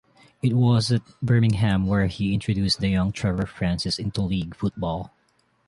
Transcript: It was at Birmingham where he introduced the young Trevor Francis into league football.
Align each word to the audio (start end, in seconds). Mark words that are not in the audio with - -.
It 0.41 0.53
was 0.53 0.91
at 0.91 1.03
Birmingham 1.21 1.85
where 1.85 2.07
he 2.07 2.33
introduced 2.33 2.79
the 2.79 2.89
young 2.89 3.11
Trevor 3.11 3.45
Francis 3.45 3.99
into 3.99 4.23
league 4.23 4.55
football. 4.55 5.13